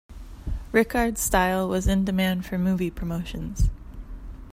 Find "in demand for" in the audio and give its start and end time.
1.87-2.57